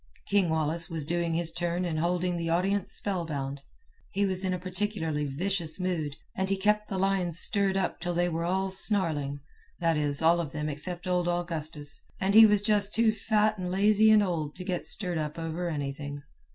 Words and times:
King 0.29 0.49
Wallace 0.49 0.89
was 0.89 1.05
doing 1.05 1.35
his 1.35 1.51
turn 1.51 1.85
and 1.85 1.99
holding 1.99 2.35
the 2.35 2.49
audience 2.49 2.91
spellbound. 2.91 3.61
He 4.09 4.25
was 4.25 4.43
in 4.43 4.51
a 4.51 4.57
particularly 4.57 5.25
vicious 5.25 5.79
mood, 5.79 6.15
and 6.35 6.49
he 6.49 6.57
kept 6.57 6.89
the 6.89 6.97
lions 6.97 7.39
stirred 7.39 7.77
up 7.77 7.99
till 7.99 8.15
they 8.15 8.27
were 8.27 8.43
all 8.43 8.71
snarling, 8.71 9.41
that 9.79 9.97
is, 9.97 10.23
all 10.23 10.39
of 10.41 10.53
them 10.53 10.69
except 10.69 11.05
old 11.05 11.27
Augustus, 11.27 12.01
and 12.19 12.33
he 12.33 12.47
was 12.47 12.63
just 12.63 12.95
too 12.95 13.13
fat 13.13 13.59
and 13.59 13.69
lazy 13.69 14.09
and 14.09 14.23
old 14.23 14.55
to 14.55 14.63
get 14.63 14.85
stirred 14.87 15.19
up 15.19 15.37
over 15.37 15.69
anything. 15.69 16.23